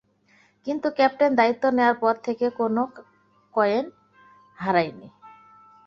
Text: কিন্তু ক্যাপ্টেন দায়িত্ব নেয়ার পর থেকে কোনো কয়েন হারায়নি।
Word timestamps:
কিন্তু 0.67 0.87
ক্যাপ্টেন 0.89 1.31
দায়িত্ব 1.35 1.63
নেয়ার 1.69 1.95
পর 1.99 2.13
থেকে 2.23 2.45
কোনো 2.49 2.81
কয়েন 3.53 3.85
হারায়নি। 4.57 5.07